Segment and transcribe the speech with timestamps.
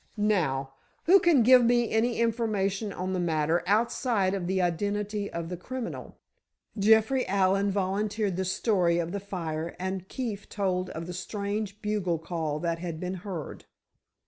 [0.17, 0.73] Now,
[1.03, 5.57] who can give me any information on the matter, outside of the identity of the
[5.57, 6.17] criminal?"
[6.75, 12.17] Jeffrey Allen volunteered the story of the fire, and Keefe told of the strange bugle
[12.17, 13.65] call that had been heard.